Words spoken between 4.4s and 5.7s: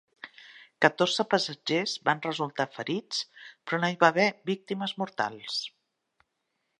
víctimes mortals.